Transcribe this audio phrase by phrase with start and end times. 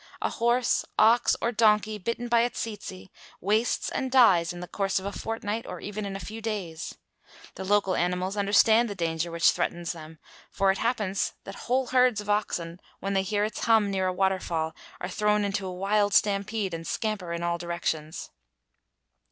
[0.19, 4.97] A horse, ox, or donkey bitten by a tsetse wastes and dies in the course
[4.97, 6.95] of a fortnight or even in a few days.
[7.53, 10.17] The local animals understand the danger which threatens them,
[10.49, 14.11] for it happens that whole herds of oxen, when they hear its hum near a
[14.11, 18.31] waterfall, are thrown into a wild stampede and scamper in all directions.